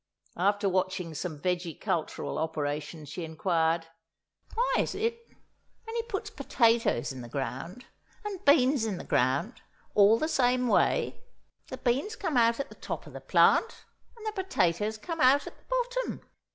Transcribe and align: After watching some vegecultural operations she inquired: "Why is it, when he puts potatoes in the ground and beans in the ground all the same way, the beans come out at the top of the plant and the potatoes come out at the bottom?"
After 0.37 0.67
watching 0.67 1.13
some 1.13 1.39
vegecultural 1.39 2.39
operations 2.39 3.07
she 3.07 3.23
inquired: 3.23 3.85
"Why 4.55 4.77
is 4.79 4.95
it, 4.95 5.19
when 5.83 5.95
he 5.95 6.01
puts 6.01 6.31
potatoes 6.31 7.11
in 7.11 7.21
the 7.21 7.29
ground 7.29 7.85
and 8.25 8.43
beans 8.43 8.83
in 8.83 8.97
the 8.97 9.03
ground 9.03 9.61
all 9.93 10.17
the 10.17 10.27
same 10.27 10.67
way, 10.67 11.23
the 11.67 11.77
beans 11.77 12.15
come 12.15 12.35
out 12.35 12.59
at 12.59 12.69
the 12.69 12.73
top 12.81 13.05
of 13.05 13.13
the 13.13 13.21
plant 13.21 13.85
and 14.17 14.25
the 14.25 14.31
potatoes 14.31 14.97
come 14.97 15.21
out 15.21 15.45
at 15.45 15.53
the 15.55 15.65
bottom?" 15.69 16.23